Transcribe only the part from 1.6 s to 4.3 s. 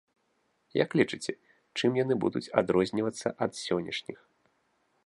чым яны будуць адрознівацца ад сённяшніх?